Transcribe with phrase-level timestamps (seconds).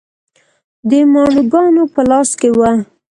[0.89, 2.59] د ماڼوګانو په لاس کې و.